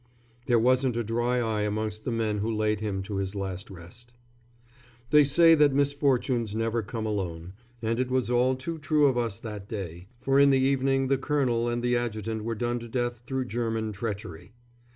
[0.47, 4.13] There wasn't a dry eye amongst the men who laid him to his last rest.
[5.11, 9.37] They say that misfortunes never come alone, and it was all too true of us
[9.37, 13.19] that day, for in the evening the colonel and the adjutant were done to death
[13.27, 14.53] through German treachery.